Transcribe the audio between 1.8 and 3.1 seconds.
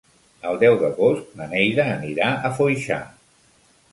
anirà a Foixà.